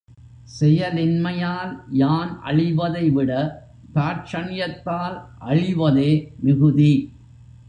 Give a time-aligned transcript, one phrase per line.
[0.59, 3.31] செயலின்மையால் யான் அழிவதைவிட
[3.93, 5.17] தாட்சண்யத்தால்
[5.39, 6.11] அழிவதே
[6.39, 6.93] மிகுதி.